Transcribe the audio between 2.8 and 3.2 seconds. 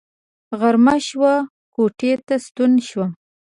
شوم.